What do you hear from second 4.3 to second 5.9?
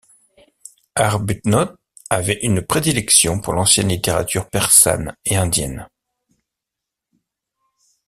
persane et indienne.